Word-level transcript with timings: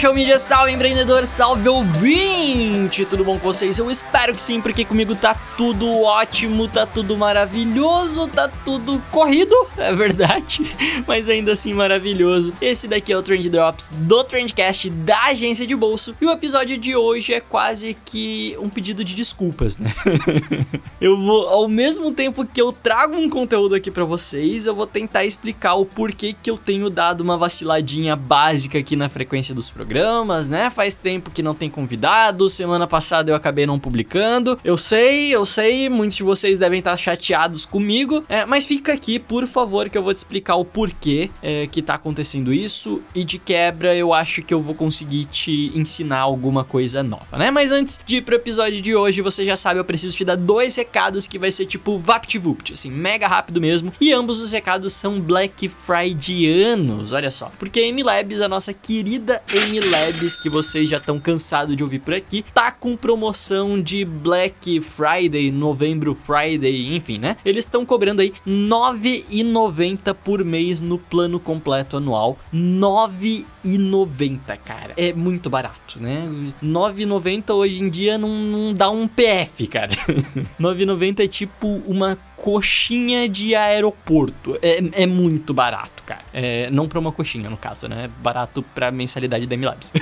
Social 0.00 0.14
media, 0.14 0.38
salve 0.38 0.72
empreendedor, 0.72 1.26
salve 1.26 1.68
ouvinte! 1.68 3.04
Tudo 3.04 3.22
bom 3.22 3.38
com 3.38 3.52
vocês? 3.52 3.76
Eu 3.76 3.90
espero 3.90 4.34
que 4.34 4.40
sim, 4.40 4.58
porque 4.58 4.82
comigo 4.82 5.14
tá 5.14 5.34
tudo 5.58 5.86
ótimo, 6.00 6.66
tá 6.66 6.86
tudo 6.86 7.18
maravilhoso, 7.18 8.26
tá 8.26 8.48
tudo 8.48 8.98
corrido, 9.10 9.54
é 9.76 9.92
verdade, 9.92 10.74
mas 11.06 11.28
ainda 11.28 11.52
assim 11.52 11.74
maravilhoso. 11.74 12.54
Esse 12.62 12.88
daqui 12.88 13.12
é 13.12 13.18
o 13.18 13.22
Trend 13.22 13.46
Drops 13.50 13.90
do 13.92 14.24
Trendcast 14.24 14.88
da 14.88 15.24
agência 15.24 15.66
de 15.66 15.76
bolso 15.76 16.16
e 16.18 16.24
o 16.24 16.30
episódio 16.30 16.78
de 16.78 16.96
hoje 16.96 17.34
é 17.34 17.40
quase 17.40 17.94
que 18.02 18.56
um 18.58 18.70
pedido 18.70 19.04
de 19.04 19.14
desculpas, 19.14 19.76
né? 19.76 19.92
eu 20.98 21.14
vou, 21.14 21.46
ao 21.46 21.68
mesmo 21.68 22.10
tempo 22.10 22.46
que 22.46 22.62
eu 22.62 22.72
trago 22.72 23.18
um 23.18 23.28
conteúdo 23.28 23.74
aqui 23.74 23.90
para 23.90 24.06
vocês, 24.06 24.64
eu 24.64 24.74
vou 24.74 24.86
tentar 24.86 25.26
explicar 25.26 25.74
o 25.74 25.84
porquê 25.84 26.34
que 26.42 26.50
eu 26.50 26.56
tenho 26.56 26.88
dado 26.88 27.20
uma 27.20 27.36
vaciladinha 27.36 28.16
básica 28.16 28.78
aqui 28.78 28.96
na 28.96 29.10
frequência 29.10 29.54
dos 29.54 29.70
programas, 29.70 29.89
né? 30.48 30.70
Faz 30.70 30.94
tempo 30.94 31.30
que 31.30 31.42
não 31.42 31.54
tem 31.54 31.68
convidado, 31.68 32.48
semana 32.48 32.86
passada 32.86 33.30
eu 33.30 33.34
acabei 33.34 33.66
não 33.66 33.78
publicando. 33.78 34.58
Eu 34.62 34.76
sei, 34.76 35.34
eu 35.34 35.44
sei, 35.44 35.88
muitos 35.88 36.16
de 36.16 36.22
vocês 36.22 36.58
devem 36.58 36.78
estar 36.78 36.96
chateados 36.96 37.66
comigo, 37.66 38.24
é, 38.28 38.46
mas 38.46 38.64
fica 38.64 38.92
aqui, 38.92 39.18
por 39.18 39.46
favor, 39.46 39.88
que 39.88 39.98
eu 39.98 40.02
vou 40.02 40.14
te 40.14 40.18
explicar 40.18 40.54
o 40.54 40.64
porquê 40.64 41.30
é, 41.42 41.66
que 41.66 41.82
tá 41.82 41.94
acontecendo 41.94 42.52
isso 42.52 43.02
e 43.14 43.24
de 43.24 43.38
quebra 43.38 43.94
eu 43.96 44.14
acho 44.14 44.42
que 44.42 44.54
eu 44.54 44.62
vou 44.62 44.74
conseguir 44.74 45.24
te 45.24 45.72
ensinar 45.74 46.20
alguma 46.20 46.64
coisa 46.64 47.02
nova, 47.02 47.36
né? 47.36 47.50
Mas 47.50 47.70
antes 47.72 47.98
de 48.04 48.16
ir 48.16 48.22
pro 48.22 48.36
episódio 48.36 48.80
de 48.80 48.94
hoje, 48.94 49.20
você 49.20 49.44
já 49.44 49.56
sabe, 49.56 49.80
eu 49.80 49.84
preciso 49.84 50.16
te 50.16 50.24
dar 50.24 50.36
dois 50.36 50.74
recados 50.74 51.26
que 51.26 51.38
vai 51.38 51.50
ser 51.50 51.66
tipo 51.66 51.98
VaptVupt, 51.98 52.74
assim, 52.74 52.90
mega 52.90 53.26
rápido 53.26 53.60
mesmo. 53.60 53.92
E 54.00 54.12
ambos 54.12 54.40
os 54.40 54.52
recados 54.52 54.92
são 54.92 55.20
Black 55.20 55.68
Fridayanos, 55.68 57.12
olha 57.12 57.30
só. 57.30 57.50
Porque 57.58 57.80
a 57.80 57.86
M-Labs, 57.86 58.40
a 58.40 58.48
nossa 58.48 58.72
querida 58.72 59.42
M-Labs, 59.52 59.79
que 60.40 60.50
vocês 60.50 60.88
já 60.88 60.96
estão 60.96 61.18
cansados 61.18 61.76
de 61.76 61.82
ouvir 61.82 62.00
por 62.00 62.14
aqui, 62.14 62.44
tá 62.54 62.70
com 62.70 62.96
promoção 62.96 63.80
de 63.80 64.04
Black 64.04 64.80
Friday, 64.80 65.50
Novembro 65.50 66.14
Friday, 66.14 66.94
enfim, 66.94 67.18
né? 67.18 67.36
Eles 67.44 67.64
estão 67.64 67.84
cobrando 67.86 68.22
aí 68.22 68.32
R$ 68.44 68.52
9,90 68.52 70.14
por 70.14 70.44
mês 70.44 70.80
no 70.80 70.98
plano 70.98 71.38
completo 71.38 71.96
anual. 71.96 72.38
R$ 72.52 72.58
9,90, 72.58 74.56
cara. 74.64 74.94
É 74.96 75.12
muito 75.12 75.48
barato, 75.50 76.00
né? 76.00 76.28
R$ 76.60 76.68
9,90 76.68 77.54
hoje 77.54 77.82
em 77.82 77.90
dia 77.90 78.18
não, 78.18 78.28
não 78.28 78.74
dá 78.74 78.90
um 78.90 79.06
PF, 79.06 79.66
cara. 79.66 79.92
R$ 80.06 80.46
9,90 80.58 81.20
é 81.24 81.28
tipo 81.28 81.82
uma 81.86 82.18
coxinha 82.40 83.28
de 83.28 83.54
aeroporto. 83.54 84.58
É, 84.62 85.02
é 85.02 85.06
muito 85.06 85.52
barato, 85.52 86.02
cara. 86.06 86.22
É, 86.32 86.70
não 86.70 86.88
pra 86.88 86.98
uma 86.98 87.12
coxinha, 87.12 87.50
no 87.50 87.56
caso, 87.56 87.86
né? 87.86 88.10
Barato 88.22 88.62
pra 88.74 88.90
mensalidade 88.90 89.46
da 89.46 89.56
MLabs. 89.56 89.92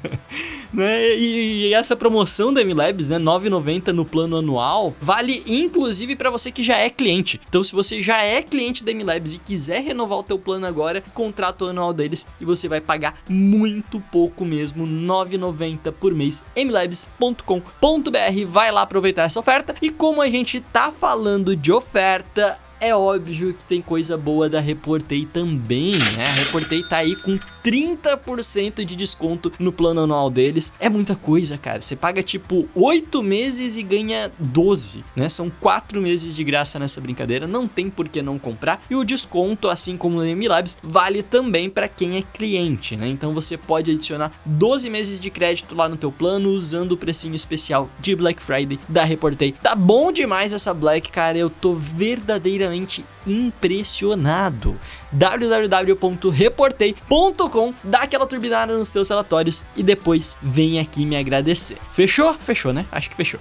né? 0.72 1.14
E, 1.14 1.68
e, 1.68 1.74
essa 1.74 1.94
promoção 1.94 2.52
da 2.54 2.64
MLabs, 2.64 3.06
né? 3.06 3.18
9,90 3.18 3.88
no 3.88 4.04
plano 4.04 4.38
anual, 4.38 4.94
vale 5.00 5.42
inclusive 5.46 6.16
para 6.16 6.30
você 6.30 6.50
que 6.50 6.62
já 6.62 6.78
é 6.78 6.88
cliente. 6.88 7.38
Então, 7.46 7.62
se 7.62 7.72
você 7.72 8.02
já 8.02 8.22
é 8.22 8.40
cliente 8.40 8.82
da 8.82 8.92
MLabs 8.92 9.34
e 9.34 9.38
quiser 9.38 9.82
renovar 9.82 10.18
o 10.18 10.22
teu 10.22 10.38
plano 10.38 10.66
agora, 10.66 11.02
contrata 11.12 11.66
o 11.66 11.68
anual 11.68 11.92
deles 11.92 12.26
e 12.40 12.46
você 12.46 12.66
vai 12.66 12.80
pagar 12.80 13.18
muito 13.28 14.00
pouco 14.00 14.42
mesmo, 14.44 14.86
9,90 14.86 15.92
por 15.92 16.14
mês. 16.14 16.42
mlabs.com.br, 16.56 18.46
vai 18.48 18.72
lá 18.72 18.82
aproveitar 18.82 19.24
essa 19.24 19.38
oferta. 19.38 19.74
E 19.82 19.90
como 19.90 20.22
a 20.22 20.30
gente 20.30 20.60
tá 20.60 20.90
falando 20.90 21.54
de 21.54 21.73
oferta, 21.74 22.58
é 22.80 22.94
óbvio 22.94 23.54
que 23.54 23.64
tem 23.64 23.80
coisa 23.80 24.16
boa 24.16 24.48
da 24.48 24.60
Reportei 24.60 25.26
também, 25.26 25.92
né? 26.16 26.24
A 26.26 26.32
Reportei 26.32 26.82
tá 26.82 26.98
aí 26.98 27.16
com 27.16 27.38
30% 27.64 28.84
de 28.84 28.94
desconto 28.94 29.50
no 29.58 29.72
plano 29.72 30.02
anual 30.02 30.28
deles. 30.28 30.72
É 30.78 30.88
muita 30.88 31.16
coisa, 31.16 31.56
cara. 31.56 31.80
Você 31.80 31.96
paga 31.96 32.22
tipo 32.22 32.68
8 32.74 33.22
meses 33.22 33.76
e 33.76 33.82
ganha 33.82 34.30
12, 34.38 35.02
né? 35.16 35.28
São 35.28 35.50
4 35.60 36.00
meses 36.00 36.36
de 36.36 36.44
graça 36.44 36.78
nessa 36.78 37.00
brincadeira, 37.00 37.46
não 37.46 37.66
tem 37.66 37.88
por 37.88 38.08
que 38.08 38.20
não 38.20 38.38
comprar. 38.38 38.82
E 38.90 38.94
o 38.94 39.04
desconto, 39.04 39.68
assim 39.68 39.96
como 39.96 40.16
no 40.16 40.36
MLabs, 40.36 40.76
vale 40.82 41.22
também 41.22 41.70
para 41.70 41.88
quem 41.88 42.18
é 42.18 42.22
cliente, 42.22 42.96
né? 42.96 43.08
Então 43.08 43.32
você 43.32 43.56
pode 43.56 43.90
adicionar 43.90 44.32
12 44.44 44.90
meses 44.90 45.18
de 45.18 45.30
crédito 45.30 45.74
lá 45.74 45.88
no 45.88 45.96
teu 45.96 46.12
plano 46.12 46.50
usando 46.50 46.92
o 46.92 46.96
precinho 46.96 47.34
especial 47.34 47.88
de 47.98 48.14
Black 48.14 48.42
Friday 48.42 48.78
da 48.88 49.04
Reportei. 49.04 49.52
Tá 49.52 49.74
bom 49.74 50.12
demais 50.12 50.52
essa 50.52 50.74
Black, 50.74 51.10
cara. 51.10 51.38
Eu 51.38 51.48
tô 51.48 51.74
verdadeiramente 51.74 53.04
impressionado. 53.26 54.78
www.reportei.com 55.14 57.74
Dá 57.82 58.02
aquela 58.02 58.26
turbinada 58.26 58.76
nos 58.76 58.90
teus 58.90 59.08
relatórios 59.08 59.64
e 59.76 59.82
depois 59.82 60.36
vem 60.42 60.78
aqui 60.78 61.06
me 61.06 61.16
agradecer. 61.16 61.78
Fechou? 61.90 62.34
Fechou, 62.34 62.70
né? 62.72 62.86
Acho 62.90 63.08
que 63.10 63.16
fechou. 63.16 63.38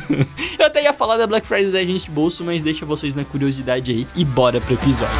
Eu 0.58 0.66
até 0.66 0.82
ia 0.82 0.92
falar 0.92 1.16
da 1.16 1.26
Black 1.26 1.46
Friday 1.46 1.72
da 1.72 1.82
de 1.82 2.10
bolso, 2.10 2.44
mas 2.44 2.60
deixa 2.62 2.84
vocês 2.84 3.14
na 3.14 3.24
curiosidade 3.24 3.90
aí 3.90 4.06
e 4.14 4.22
bora 4.24 4.60
pro 4.60 4.74
episódio. 4.74 5.16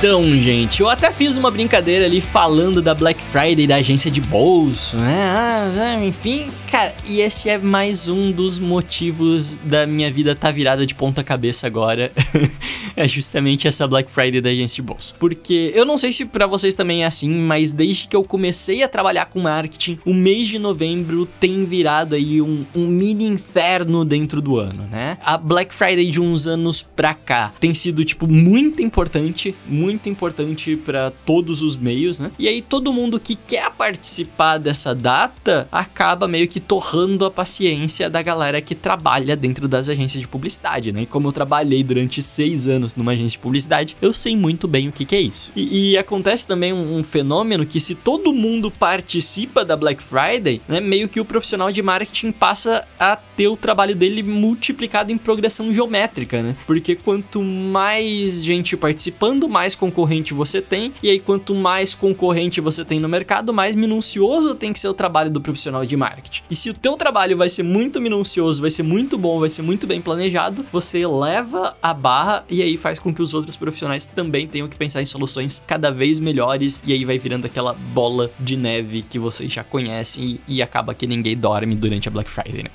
Então, 0.00 0.34
gente, 0.38 0.80
eu 0.80 0.88
até 0.88 1.12
fiz 1.12 1.36
uma 1.36 1.50
brincadeira 1.50 2.06
ali 2.06 2.22
falando 2.22 2.80
da 2.80 2.94
Black 2.94 3.22
Friday 3.22 3.66
da 3.66 3.76
agência 3.76 4.10
de 4.10 4.18
bolso, 4.18 4.96
né? 4.96 5.24
Ah, 5.30 6.02
enfim, 6.02 6.46
cara, 6.70 6.94
e 7.06 7.20
esse 7.20 7.50
é 7.50 7.58
mais 7.58 8.08
um 8.08 8.32
dos 8.32 8.58
motivos 8.58 9.56
da 9.62 9.86
minha 9.86 10.10
vida 10.10 10.34
tá 10.34 10.50
virada 10.50 10.86
de 10.86 10.94
ponta 10.94 11.22
cabeça 11.22 11.66
agora. 11.66 12.10
é 12.96 13.06
justamente 13.06 13.68
essa 13.68 13.86
Black 13.86 14.10
Friday 14.10 14.40
da 14.40 14.48
agência 14.48 14.76
de 14.76 14.82
bolso. 14.82 15.14
Porque 15.18 15.70
eu 15.74 15.84
não 15.84 15.98
sei 15.98 16.12
se 16.12 16.24
para 16.24 16.46
vocês 16.46 16.72
também 16.72 17.02
é 17.02 17.06
assim, 17.06 17.28
mas 17.28 17.70
desde 17.70 18.08
que 18.08 18.16
eu 18.16 18.24
comecei 18.24 18.82
a 18.82 18.88
trabalhar 18.88 19.26
com 19.26 19.40
marketing, 19.40 19.98
o 20.06 20.14
mês 20.14 20.48
de 20.48 20.58
novembro 20.58 21.26
tem 21.38 21.66
virado 21.66 22.14
aí 22.14 22.40
um, 22.40 22.64
um 22.74 22.86
mini 22.86 23.26
inferno 23.26 24.02
dentro 24.02 24.40
do 24.40 24.56
ano, 24.56 24.88
né? 24.90 25.18
A 25.22 25.36
Black 25.36 25.74
Friday 25.74 26.06
de 26.06 26.22
uns 26.22 26.46
anos 26.46 26.80
pra 26.80 27.12
cá 27.12 27.52
tem 27.60 27.74
sido, 27.74 28.02
tipo, 28.02 28.26
muito 28.26 28.82
importante, 28.82 29.54
muito 29.66 29.89
muito 29.90 30.08
importante 30.08 30.76
para 30.76 31.10
todos 31.26 31.62
os 31.62 31.76
meios, 31.76 32.20
né? 32.20 32.30
E 32.38 32.46
aí 32.46 32.62
todo 32.62 32.92
mundo 32.92 33.18
que 33.18 33.34
quer 33.34 33.70
participar 33.72 34.58
dessa 34.58 34.94
data 34.94 35.68
acaba 35.70 36.28
meio 36.28 36.46
que 36.46 36.60
torrando 36.60 37.24
a 37.24 37.30
paciência 37.30 38.08
da 38.08 38.22
galera 38.22 38.60
que 38.60 38.74
trabalha 38.74 39.36
dentro 39.36 39.66
das 39.66 39.88
agências 39.88 40.20
de 40.20 40.28
publicidade, 40.28 40.92
né? 40.92 41.02
E 41.02 41.06
como 41.06 41.28
eu 41.28 41.32
trabalhei 41.32 41.82
durante 41.82 42.22
seis 42.22 42.68
anos 42.68 42.94
numa 42.94 43.12
agência 43.12 43.32
de 43.32 43.38
publicidade, 43.40 43.96
eu 44.00 44.12
sei 44.12 44.36
muito 44.36 44.68
bem 44.68 44.88
o 44.88 44.92
que, 44.92 45.04
que 45.04 45.16
é 45.16 45.20
isso. 45.20 45.52
E, 45.56 45.92
e 45.92 45.98
acontece 45.98 46.46
também 46.46 46.72
um, 46.72 46.98
um, 46.98 47.04
fenômeno 47.04 47.66
que 47.66 47.80
se 47.80 47.94
todo 47.94 48.32
mundo 48.32 48.70
participa 48.70 49.64
da 49.64 49.76
Black 49.76 50.00
Friday, 50.02 50.62
né? 50.68 50.80
Meio 50.80 51.08
que 51.08 51.20
o 51.20 51.24
profissional 51.24 51.72
de 51.72 51.82
marketing 51.82 52.30
passa 52.30 52.86
a 52.98 53.16
ter 53.16 53.48
o 53.48 53.56
trabalho 53.56 53.96
dele 53.96 54.22
multiplicado 54.22 55.12
em 55.12 55.18
progressão 55.18 55.72
geométrica, 55.72 56.42
né? 56.42 56.56
Porque 56.66 56.94
quanto 56.94 57.42
mais 57.42 58.44
gente 58.44 58.76
participando, 58.76 59.48
mais 59.48 59.74
concorrente 59.80 60.34
você 60.34 60.60
tem, 60.60 60.92
e 61.02 61.08
aí 61.08 61.18
quanto 61.18 61.54
mais 61.54 61.94
concorrente 61.94 62.60
você 62.60 62.84
tem 62.84 63.00
no 63.00 63.08
mercado, 63.08 63.52
mais 63.52 63.74
minucioso 63.74 64.54
tem 64.54 64.74
que 64.74 64.78
ser 64.78 64.88
o 64.88 64.94
trabalho 64.94 65.30
do 65.30 65.40
profissional 65.40 65.86
de 65.86 65.96
marketing. 65.96 66.42
E 66.50 66.54
se 66.54 66.68
o 66.68 66.74
teu 66.74 66.96
trabalho 66.96 67.36
vai 67.36 67.48
ser 67.48 67.62
muito 67.62 67.98
minucioso, 68.00 68.60
vai 68.60 68.70
ser 68.70 68.82
muito 68.82 69.16
bom, 69.16 69.40
vai 69.40 69.48
ser 69.48 69.62
muito 69.62 69.86
bem 69.86 70.02
planejado, 70.02 70.66
você 70.70 71.06
leva 71.06 71.74
a 71.82 71.94
barra 71.94 72.44
e 72.50 72.62
aí 72.62 72.76
faz 72.76 72.98
com 72.98 73.14
que 73.14 73.22
os 73.22 73.32
outros 73.32 73.56
profissionais 73.56 74.04
também 74.04 74.46
tenham 74.46 74.68
que 74.68 74.76
pensar 74.76 75.00
em 75.00 75.06
soluções 75.06 75.62
cada 75.66 75.90
vez 75.90 76.20
melhores 76.20 76.82
e 76.86 76.92
aí 76.92 77.04
vai 77.04 77.18
virando 77.18 77.46
aquela 77.46 77.72
bola 77.72 78.30
de 78.38 78.56
neve 78.56 79.02
que 79.08 79.18
vocês 79.18 79.50
já 79.50 79.64
conhecem 79.64 80.38
e, 80.46 80.56
e 80.56 80.62
acaba 80.62 80.92
que 80.92 81.06
ninguém 81.06 81.36
dorme 81.36 81.74
durante 81.74 82.06
a 82.06 82.10
Black 82.10 82.30
Friday, 82.30 82.64
né? 82.64 82.70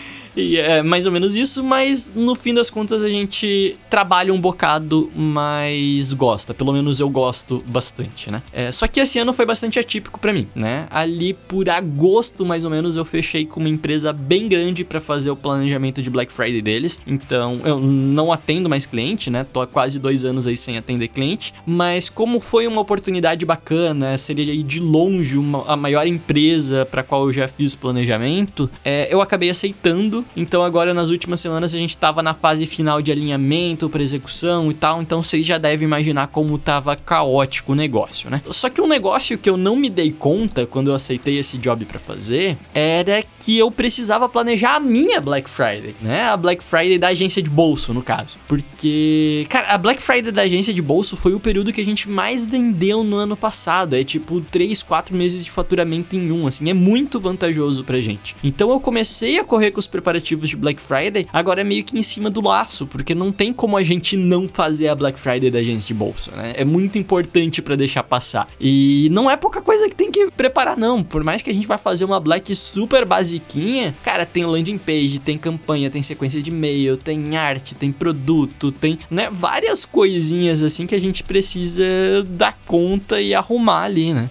E 0.36 0.56
é 0.56 0.82
mais 0.82 1.06
ou 1.06 1.12
menos 1.12 1.34
isso, 1.34 1.62
mas 1.62 2.12
no 2.14 2.34
fim 2.34 2.54
das 2.54 2.70
contas 2.70 3.02
a 3.02 3.08
gente 3.08 3.76
trabalha 3.88 4.32
um 4.32 4.40
bocado, 4.40 5.10
mas 5.14 6.12
gosta. 6.12 6.54
Pelo 6.54 6.72
menos 6.72 7.00
eu 7.00 7.08
gosto 7.08 7.62
bastante, 7.66 8.30
né? 8.30 8.42
É, 8.52 8.70
só 8.70 8.86
que 8.86 9.00
esse 9.00 9.18
ano 9.18 9.32
foi 9.32 9.44
bastante 9.44 9.78
atípico 9.78 10.20
para 10.20 10.32
mim, 10.32 10.46
né? 10.54 10.86
Ali 10.90 11.34
por 11.34 11.68
agosto, 11.68 12.44
mais 12.46 12.64
ou 12.64 12.70
menos, 12.70 12.96
eu 12.96 13.04
fechei 13.04 13.44
com 13.44 13.60
uma 13.60 13.68
empresa 13.68 14.12
bem 14.12 14.48
grande 14.48 14.84
para 14.84 15.00
fazer 15.00 15.30
o 15.30 15.36
planejamento 15.36 16.02
de 16.02 16.10
Black 16.10 16.32
Friday 16.32 16.62
deles. 16.62 17.00
Então 17.06 17.60
eu 17.64 17.80
não 17.80 18.32
atendo 18.32 18.68
mais 18.68 18.86
cliente, 18.86 19.30
né? 19.30 19.44
Tô 19.44 19.60
há 19.60 19.66
quase 19.66 19.98
dois 19.98 20.24
anos 20.24 20.46
aí 20.46 20.56
sem 20.56 20.76
atender 20.76 21.08
cliente. 21.08 21.52
Mas 21.66 22.08
como 22.08 22.40
foi 22.40 22.66
uma 22.66 22.80
oportunidade 22.80 23.44
bacana, 23.44 24.16
seria 24.16 24.52
aí 24.52 24.62
de 24.62 24.80
longe 24.80 25.38
uma, 25.38 25.64
a 25.66 25.76
maior 25.76 26.06
empresa 26.06 26.86
para 26.86 27.02
qual 27.02 27.26
eu 27.26 27.32
já 27.32 27.48
fiz 27.48 27.74
planejamento, 27.74 28.70
é, 28.84 29.08
eu 29.12 29.20
acabei 29.20 29.50
aceitando 29.50 30.19
Então 30.36 30.62
agora 30.62 30.94
nas 30.94 31.10
últimas 31.10 31.40
semanas 31.40 31.74
a 31.74 31.78
gente 31.78 31.96
tava 31.96 32.22
na 32.22 32.34
fase 32.34 32.66
final 32.66 33.02
de 33.02 33.12
alinhamento 33.12 33.88
para 33.88 34.02
execução 34.02 34.70
e 34.70 34.74
tal, 34.74 35.00
então 35.00 35.22
vocês 35.22 35.44
já 35.44 35.58
devem 35.58 35.86
imaginar 35.86 36.28
como 36.28 36.58
tava 36.58 36.96
caótico 36.96 37.72
o 37.72 37.74
negócio, 37.74 38.30
né? 38.30 38.42
Só 38.50 38.68
que 38.68 38.80
um 38.80 38.88
negócio 38.88 39.38
que 39.38 39.48
eu 39.48 39.56
não 39.56 39.76
me 39.76 39.90
dei 39.90 40.12
conta 40.12 40.66
quando 40.66 40.88
eu 40.88 40.94
aceitei 40.94 41.38
esse 41.38 41.58
job 41.58 41.84
para 41.84 41.98
fazer 41.98 42.56
era 42.74 43.22
que 43.38 43.58
eu 43.58 43.70
precisava 43.70 44.28
planejar 44.28 44.76
a 44.76 44.80
minha 44.80 45.20
Black 45.20 45.48
Friday, 45.48 45.94
né? 46.00 46.24
A 46.24 46.36
Black 46.36 46.62
Friday 46.62 46.98
da 46.98 47.08
agência 47.08 47.42
de 47.42 47.48
bolso, 47.48 47.94
no 47.94 48.02
caso. 48.02 48.38
Porque, 48.46 49.46
cara, 49.48 49.68
a 49.68 49.78
Black 49.78 50.02
Friday 50.02 50.30
da 50.30 50.42
agência 50.42 50.72
de 50.74 50.82
bolso 50.82 51.16
foi 51.16 51.34
o 51.34 51.40
período 51.40 51.72
que 51.72 51.80
a 51.80 51.84
gente 51.84 52.08
mais 52.08 52.46
vendeu 52.46 53.02
no 53.02 53.16
ano 53.16 53.36
passado. 53.36 53.94
É 53.94 54.04
tipo 54.04 54.40
3, 54.40 54.82
4 54.82 55.16
meses 55.16 55.44
de 55.44 55.50
faturamento 55.50 56.16
em 56.16 56.30
um, 56.30 56.46
assim, 56.46 56.68
é 56.68 56.74
muito 56.74 57.18
vantajoso 57.18 57.82
pra 57.84 57.98
gente. 58.00 58.36
Então 58.44 58.70
eu 58.70 58.80
comecei 58.80 59.38
a 59.38 59.44
correr 59.44 59.70
com 59.70 59.78
os 59.78 59.86
preparativos 59.86 60.09
de 60.18 60.56
Black 60.56 60.80
Friday, 60.80 61.26
agora 61.32 61.60
é 61.60 61.64
meio 61.64 61.84
que 61.84 61.98
em 61.98 62.02
cima 62.02 62.30
do 62.30 62.40
laço, 62.40 62.86
porque 62.86 63.14
não 63.14 63.30
tem 63.30 63.52
como 63.52 63.76
a 63.76 63.82
gente 63.82 64.16
não 64.16 64.48
fazer 64.48 64.88
a 64.88 64.94
Black 64.94 65.18
Friday 65.18 65.50
da 65.50 65.58
agência 65.58 65.88
de 65.88 65.94
bolsa, 65.94 66.32
né? 66.32 66.54
É 66.56 66.64
muito 66.64 66.98
importante 66.98 67.62
para 67.62 67.76
deixar 67.76 68.02
passar. 68.02 68.48
E 68.60 69.08
não 69.12 69.30
é 69.30 69.36
pouca 69.36 69.60
coisa 69.60 69.88
que 69.88 69.94
tem 69.94 70.10
que 70.10 70.30
preparar, 70.30 70.76
não. 70.76 71.02
Por 71.02 71.22
mais 71.22 71.42
que 71.42 71.50
a 71.50 71.54
gente 71.54 71.66
vá 71.66 71.78
fazer 71.78 72.04
uma 72.04 72.18
Black 72.18 72.54
super 72.54 73.04
basiquinha, 73.04 73.94
cara, 74.02 74.24
tem 74.24 74.44
landing 74.44 74.78
page, 74.78 75.18
tem 75.18 75.36
campanha, 75.38 75.90
tem 75.90 76.02
sequência 76.02 76.42
de 76.42 76.50
e-mail, 76.50 76.96
tem 76.96 77.36
arte, 77.36 77.74
tem 77.74 77.92
produto, 77.92 78.72
tem, 78.72 78.98
né, 79.10 79.28
várias 79.30 79.84
coisinhas 79.84 80.62
assim 80.62 80.86
que 80.86 80.94
a 80.94 81.00
gente 81.00 81.22
precisa 81.22 81.84
dar 82.28 82.58
conta 82.66 83.20
e 83.20 83.34
arrumar 83.34 83.84
ali, 83.84 84.12
né? 84.12 84.30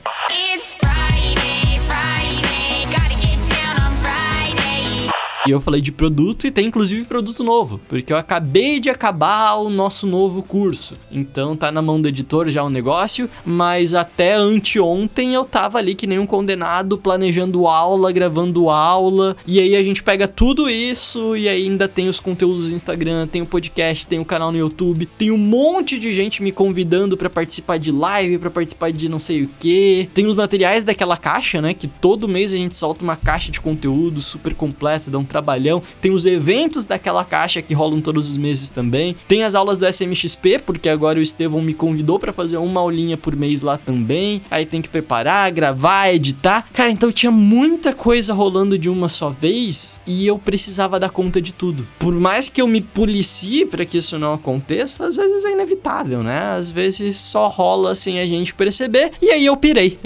E 5.47 5.51
eu 5.51 5.61
falei 5.61 5.79
de 5.79 5.91
produto 5.91 6.45
e 6.45 6.51
tem 6.51 6.67
inclusive 6.67 7.05
produto 7.05 7.43
novo, 7.43 7.79
porque 7.87 8.11
eu 8.11 8.17
acabei 8.17 8.79
de 8.79 8.89
acabar 8.89 9.55
o 9.55 9.69
nosso 9.69 10.05
novo 10.05 10.43
curso. 10.43 10.95
Então 11.11 11.55
tá 11.55 11.71
na 11.71 11.81
mão 11.81 12.01
do 12.01 12.07
editor 12.07 12.49
já 12.49 12.63
o 12.63 12.69
negócio, 12.69 13.29
mas 13.45 13.93
até 13.93 14.33
anteontem 14.33 15.33
eu 15.33 15.45
tava 15.45 15.77
ali 15.77 15.95
que 15.95 16.05
nem 16.05 16.19
um 16.19 16.25
condenado 16.25 16.97
planejando 16.97 17.67
aula, 17.67 18.11
gravando 18.11 18.69
aula, 18.69 19.35
e 19.47 19.59
aí 19.59 19.75
a 19.75 19.83
gente 19.83 20.03
pega 20.03 20.27
tudo 20.27 20.69
isso 20.69 21.35
e 21.35 21.47
ainda 21.47 21.87
tem 21.87 22.07
os 22.07 22.19
conteúdos 22.19 22.69
do 22.69 22.75
Instagram, 22.75 23.25
tem 23.25 23.41
o 23.41 23.45
podcast, 23.45 24.05
tem 24.05 24.19
o 24.19 24.25
canal 24.25 24.51
no 24.51 24.57
YouTube, 24.57 25.05
tem 25.05 25.31
um 25.31 25.37
monte 25.37 25.97
de 25.97 26.11
gente 26.13 26.43
me 26.43 26.51
convidando 26.51 27.15
para 27.15 27.29
participar 27.29 27.79
de 27.79 27.91
live, 27.91 28.37
para 28.39 28.51
participar 28.51 28.91
de 28.91 29.07
não 29.07 29.19
sei 29.19 29.43
o 29.43 29.49
que. 29.59 30.09
Tem 30.13 30.25
os 30.25 30.35
materiais 30.35 30.83
daquela 30.83 31.15
caixa, 31.17 31.61
né, 31.61 31.73
que 31.73 31.87
todo 31.87 32.27
mês 32.27 32.53
a 32.53 32.57
gente 32.57 32.75
solta 32.75 33.03
uma 33.03 33.15
caixa 33.15 33.51
de 33.51 33.61
conteúdo 33.61 34.21
super 34.21 34.53
completa, 34.53 35.09
dá 35.09 35.17
um 35.17 35.23
trabalho 35.23 35.38
trabalhão. 35.39 35.81
Tem 36.01 36.11
os 36.11 36.25
eventos 36.25 36.85
daquela 36.85 37.23
caixa 37.23 37.61
que 37.61 37.73
rolam 37.73 38.01
todos 38.01 38.29
os 38.29 38.37
meses 38.37 38.69
também. 38.69 39.15
Tem 39.27 39.43
as 39.43 39.55
aulas 39.55 39.77
do 39.77 39.87
SMXP, 39.87 40.59
porque 40.65 40.89
agora 40.89 41.17
o 41.17 41.21
Estevão 41.21 41.61
me 41.61 41.73
convidou 41.73 42.19
para 42.19 42.33
fazer 42.33 42.57
uma 42.57 42.81
aulinha 42.81 43.17
por 43.17 43.35
mês 43.35 43.61
lá 43.61 43.77
também. 43.77 44.41
Aí 44.51 44.65
tem 44.65 44.81
que 44.81 44.89
preparar, 44.89 45.49
gravar, 45.51 46.13
editar. 46.13 46.67
Cara, 46.73 46.91
então 46.91 47.11
tinha 47.11 47.31
muita 47.31 47.93
coisa 47.93 48.33
rolando 48.33 48.77
de 48.77 48.89
uma 48.89 49.07
só 49.07 49.29
vez 49.29 50.01
e 50.05 50.27
eu 50.27 50.37
precisava 50.37 50.99
dar 50.99 51.09
conta 51.09 51.41
de 51.41 51.53
tudo. 51.53 51.87
Por 51.97 52.13
mais 52.13 52.49
que 52.49 52.61
eu 52.61 52.67
me 52.67 52.81
policie 52.81 53.65
para 53.65 53.85
que 53.85 53.97
isso 53.97 54.19
não 54.19 54.33
aconteça, 54.33 55.07
às 55.07 55.15
vezes 55.15 55.45
é 55.45 55.53
inevitável, 55.53 56.21
né? 56.21 56.51
Às 56.51 56.69
vezes 56.69 57.17
só 57.17 57.47
rola 57.47 57.95
sem 57.95 58.19
a 58.19 58.27
gente 58.27 58.53
perceber. 58.53 59.11
E 59.21 59.29
aí 59.29 59.45
eu 59.45 59.55
pirei. 59.55 59.97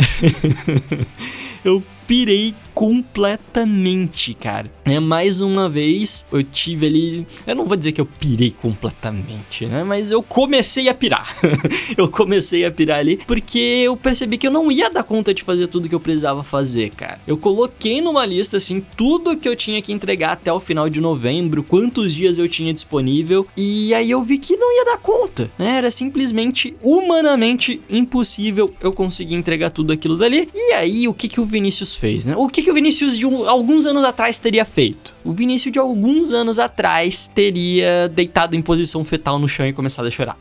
eu 1.65 1.81
pirei 2.05 2.53
completamente, 2.73 4.33
cara. 4.33 4.71
É 4.83 4.99
mais 4.99 5.41
uma 5.41 5.69
vez, 5.69 6.25
eu 6.31 6.43
tive 6.43 6.87
ali, 6.87 7.27
eu 7.45 7.55
não 7.55 7.65
vou 7.65 7.77
dizer 7.77 7.91
que 7.91 8.01
eu 8.01 8.05
pirei 8.05 8.51
completamente, 8.51 9.65
né, 9.65 9.83
mas 9.83 10.11
eu 10.11 10.21
comecei 10.23 10.89
a 10.89 10.93
pirar. 10.93 11.35
eu 11.97 12.09
comecei 12.09 12.65
a 12.65 12.71
pirar 12.71 12.99
ali 12.99 13.17
porque 13.27 13.59
eu 13.59 13.95
percebi 13.95 14.37
que 14.37 14.47
eu 14.47 14.51
não 14.51 14.71
ia 14.71 14.89
dar 14.89 15.03
conta 15.03 15.33
de 15.33 15.43
fazer 15.43 15.67
tudo 15.67 15.87
que 15.87 15.95
eu 15.95 15.99
precisava 15.99 16.43
fazer, 16.43 16.89
cara. 16.91 17.21
Eu 17.27 17.37
coloquei 17.37 18.01
numa 18.01 18.25
lista 18.25 18.57
assim 18.57 18.83
tudo 18.97 19.37
que 19.37 19.47
eu 19.47 19.55
tinha 19.55 19.81
que 19.81 19.93
entregar 19.93 20.31
até 20.31 20.51
o 20.51 20.59
final 20.59 20.89
de 20.89 20.99
novembro, 20.99 21.63
quantos 21.63 22.13
dias 22.13 22.37
eu 22.37 22.47
tinha 22.47 22.73
disponível, 22.73 23.47
e 23.55 23.93
aí 23.93 24.09
eu 24.09 24.23
vi 24.23 24.37
que 24.37 24.57
não 24.57 24.75
ia 24.77 24.85
dar 24.85 24.97
conta, 24.97 25.51
né? 25.57 25.77
Era 25.77 25.91
simplesmente 25.91 26.75
humanamente 26.81 27.81
impossível 27.89 28.73
eu 28.81 28.91
conseguir 28.91 29.35
entregar 29.35 29.69
tudo 29.69 29.93
aquilo 29.93 30.17
dali. 30.17 30.49
E 30.53 30.73
aí 30.73 31.07
o 31.07 31.13
que 31.13 31.27
que 31.27 31.39
o 31.39 31.45
Vinícius 31.45 31.95
fez, 31.95 32.25
né? 32.25 32.35
O 32.35 32.47
que 32.47 32.62
que 32.63 32.71
o 32.71 32.73
Vinícius 32.73 33.17
de 33.17 33.25
um, 33.25 33.47
alguns 33.47 33.85
anos 33.85 34.03
atrás 34.03 34.39
teria 34.39 34.65
feito? 34.65 35.13
O 35.23 35.33
Vinícius 35.33 35.71
de 35.71 35.79
alguns 35.79 36.33
anos 36.33 36.59
atrás 36.59 37.29
teria 37.33 38.09
deitado 38.09 38.55
em 38.55 38.61
posição 38.61 39.03
fetal 39.03 39.39
no 39.39 39.47
chão 39.47 39.67
e 39.67 39.73
começado 39.73 40.07
a 40.07 40.11
chorar. 40.11 40.37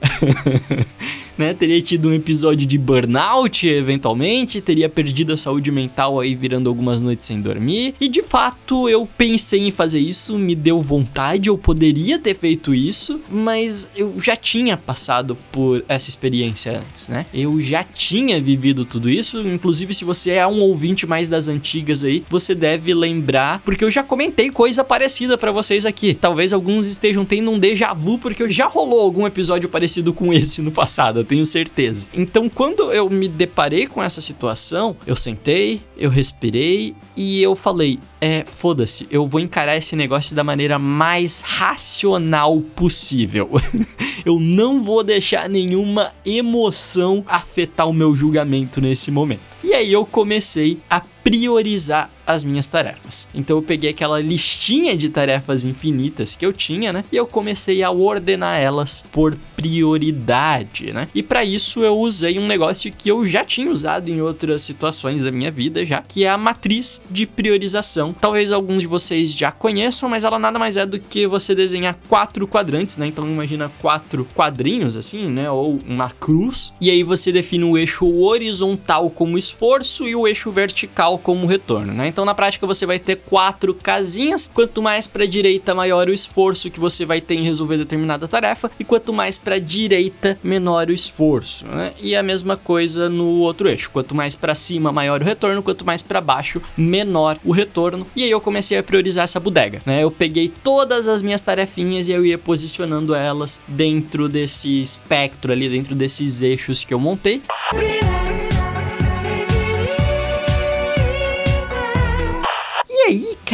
né? 1.36 1.54
Teria 1.54 1.80
tido 1.80 2.08
um 2.08 2.12
episódio 2.12 2.66
de 2.66 2.78
burnout, 2.78 3.66
eventualmente, 3.66 4.60
teria 4.60 4.88
perdido 4.88 5.32
a 5.32 5.36
saúde 5.36 5.70
mental 5.70 6.20
aí 6.20 6.34
virando 6.34 6.68
algumas 6.68 7.00
noites 7.00 7.26
sem 7.26 7.40
dormir. 7.40 7.94
E 8.00 8.08
de 8.08 8.22
fato, 8.22 8.88
eu 8.88 9.08
pensei 9.16 9.66
em 9.66 9.70
fazer 9.70 10.00
isso, 10.00 10.38
me 10.38 10.54
deu 10.54 10.80
vontade, 10.80 11.48
eu 11.48 11.58
poderia 11.58 12.18
ter 12.18 12.34
feito 12.34 12.74
isso, 12.74 13.20
mas 13.30 13.90
eu 13.96 14.14
já 14.20 14.36
tinha 14.36 14.76
passado 14.76 15.36
por 15.50 15.84
essa 15.88 16.08
experiência 16.08 16.78
antes, 16.78 17.08
né? 17.08 17.26
Eu 17.32 17.58
já 17.60 17.82
tinha 17.84 18.40
vivido 18.40 18.84
tudo 18.84 19.08
isso, 19.08 19.40
inclusive 19.46 19.94
se 19.94 20.04
você 20.04 20.32
é 20.32 20.46
um 20.46 20.60
ouvinte 20.60 21.06
mais 21.06 21.28
das 21.28 21.48
antigas 21.48 22.04
aí 22.04 22.11
aí, 22.12 22.24
você 22.28 22.54
deve 22.54 22.94
lembrar, 22.94 23.60
porque 23.64 23.84
eu 23.84 23.90
já 23.90 24.02
comentei 24.02 24.50
coisa 24.50 24.84
parecida 24.84 25.36
para 25.38 25.50
vocês 25.50 25.86
aqui. 25.86 26.14
Talvez 26.14 26.52
alguns 26.52 26.86
estejam 26.86 27.24
tendo 27.24 27.50
um 27.50 27.58
déjà 27.58 27.92
vu, 27.94 28.18
porque 28.18 28.48
já 28.48 28.66
rolou 28.66 29.00
algum 29.00 29.26
episódio 29.26 29.68
parecido 29.68 30.12
com 30.12 30.32
esse 30.32 30.62
no 30.62 30.70
passado, 30.70 31.20
eu 31.20 31.24
tenho 31.24 31.44
certeza. 31.44 32.06
Então, 32.14 32.48
quando 32.48 32.92
eu 32.92 33.08
me 33.08 33.28
deparei 33.28 33.86
com 33.86 34.02
essa 34.02 34.20
situação, 34.20 34.96
eu 35.06 35.16
sentei, 35.16 35.82
eu 35.96 36.10
respirei 36.10 36.94
e 37.16 37.42
eu 37.42 37.54
falei: 37.54 37.98
é, 38.20 38.44
foda-se, 38.44 39.06
eu 39.10 39.26
vou 39.26 39.40
encarar 39.40 39.76
esse 39.76 39.96
negócio 39.96 40.34
da 40.34 40.44
maneira 40.44 40.78
mais 40.78 41.40
racional 41.40 42.60
possível. 42.60 43.50
eu 44.24 44.38
não 44.38 44.82
vou 44.82 45.02
deixar 45.02 45.48
nenhuma 45.48 46.12
emoção 46.24 47.24
afetar 47.26 47.88
o 47.88 47.92
meu 47.92 48.14
julgamento 48.14 48.80
nesse 48.80 49.10
momento. 49.10 49.51
E 49.64 49.72
aí 49.74 49.92
eu 49.92 50.04
comecei 50.04 50.78
a 50.90 51.00
priorizar 51.22 52.10
as 52.26 52.44
minhas 52.44 52.66
tarefas. 52.66 53.28
Então 53.34 53.56
eu 53.56 53.62
peguei 53.62 53.90
aquela 53.90 54.20
listinha 54.20 54.96
de 54.96 55.08
tarefas 55.08 55.64
infinitas 55.64 56.34
que 56.34 56.44
eu 56.44 56.52
tinha, 56.52 56.92
né? 56.92 57.04
E 57.12 57.16
eu 57.16 57.26
comecei 57.26 57.82
a 57.82 57.90
ordenar 57.90 58.60
elas 58.60 59.04
por 59.12 59.36
prioridade, 59.56 60.92
né? 60.92 61.08
E 61.14 61.22
para 61.22 61.44
isso 61.44 61.82
eu 61.82 61.98
usei 61.98 62.38
um 62.38 62.46
negócio 62.46 62.92
que 62.92 63.08
eu 63.08 63.24
já 63.24 63.44
tinha 63.44 63.70
usado 63.70 64.08
em 64.08 64.20
outras 64.20 64.62
situações 64.62 65.20
da 65.20 65.30
minha 65.30 65.50
vida 65.50 65.84
já, 65.84 66.02
que 66.02 66.24
é 66.24 66.30
a 66.30 66.38
matriz 66.38 67.02
de 67.10 67.26
priorização. 67.26 68.12
Talvez 68.12 68.52
alguns 68.52 68.82
de 68.82 68.88
vocês 68.88 69.32
já 69.32 69.50
conheçam, 69.50 70.08
mas 70.08 70.24
ela 70.24 70.38
nada 70.38 70.58
mais 70.58 70.76
é 70.76 70.86
do 70.86 70.98
que 70.98 71.26
você 71.26 71.54
desenhar 71.54 71.98
quatro 72.08 72.46
quadrantes, 72.46 72.96
né? 72.96 73.06
Então 73.06 73.26
imagina 73.26 73.70
quatro 73.80 74.26
quadrinhos 74.34 74.96
assim, 74.96 75.30
né? 75.30 75.50
Ou 75.50 75.80
uma 75.86 76.10
cruz. 76.10 76.72
E 76.80 76.90
aí 76.90 77.02
você 77.02 77.32
define 77.32 77.64
o 77.64 77.78
eixo 77.78 78.06
horizontal 78.06 79.10
como 79.10 79.38
esforço 79.38 80.06
e 80.08 80.14
o 80.14 80.26
eixo 80.26 80.50
vertical 80.50 81.18
como 81.18 81.46
retorno, 81.46 81.92
né? 81.92 82.11
Então 82.12 82.26
na 82.26 82.34
prática 82.34 82.66
você 82.66 82.84
vai 82.84 82.98
ter 82.98 83.16
quatro 83.16 83.72
casinhas. 83.72 84.50
Quanto 84.52 84.82
mais 84.82 85.06
para 85.06 85.26
direita, 85.26 85.74
maior 85.74 86.08
o 86.08 86.12
esforço 86.12 86.70
que 86.70 86.78
você 86.78 87.06
vai 87.06 87.22
ter 87.22 87.36
em 87.36 87.42
resolver 87.42 87.78
determinada 87.78 88.28
tarefa, 88.28 88.70
e 88.78 88.84
quanto 88.84 89.14
mais 89.14 89.38
para 89.38 89.58
direita, 89.58 90.38
menor 90.42 90.88
o 90.88 90.92
esforço. 90.92 91.66
Né? 91.66 91.94
E 92.02 92.14
a 92.14 92.22
mesma 92.22 92.54
coisa 92.54 93.08
no 93.08 93.38
outro 93.38 93.66
eixo. 93.66 93.90
Quanto 93.90 94.14
mais 94.14 94.36
para 94.36 94.54
cima, 94.54 94.92
maior 94.92 95.22
o 95.22 95.24
retorno. 95.24 95.62
Quanto 95.62 95.86
mais 95.86 96.02
para 96.02 96.20
baixo, 96.20 96.60
menor 96.76 97.38
o 97.42 97.50
retorno. 97.50 98.06
E 98.14 98.24
aí 98.24 98.30
eu 98.30 98.42
comecei 98.42 98.76
a 98.76 98.82
priorizar 98.82 99.24
essa 99.24 99.40
bodega. 99.40 99.80
Né? 99.86 100.02
Eu 100.02 100.10
peguei 100.10 100.52
todas 100.62 101.08
as 101.08 101.22
minhas 101.22 101.40
tarefinhas 101.40 102.08
e 102.08 102.12
eu 102.12 102.26
ia 102.26 102.36
posicionando 102.36 103.14
elas 103.14 103.58
dentro 103.66 104.28
desse 104.28 104.82
espectro 104.82 105.50
ali, 105.50 105.66
dentro 105.66 105.94
desses 105.94 106.42
eixos 106.42 106.84
que 106.84 106.92
eu 106.92 107.00
montei. 107.00 107.40
E 107.72 108.91